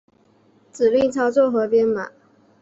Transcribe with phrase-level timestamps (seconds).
[0.73, 2.09] 指令操作和编码